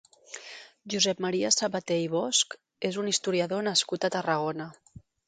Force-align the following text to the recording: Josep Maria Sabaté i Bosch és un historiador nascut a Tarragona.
Josep 0.93 1.19
Maria 1.25 1.51
Sabaté 1.55 1.97
i 2.05 2.07
Bosch 2.13 2.57
és 2.91 2.97
un 3.03 3.11
historiador 3.13 3.63
nascut 3.69 4.09
a 4.09 4.13
Tarragona. 4.17 4.69